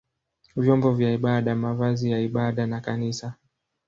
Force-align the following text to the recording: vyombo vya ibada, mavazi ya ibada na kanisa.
vyombo 0.55 0.91
vya 0.91 1.13
ibada, 1.13 1.55
mavazi 1.55 2.11
ya 2.11 2.19
ibada 2.19 2.67
na 2.67 2.81
kanisa. 2.81 3.33